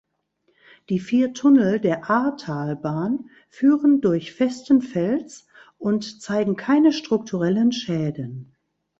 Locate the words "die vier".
0.89-1.31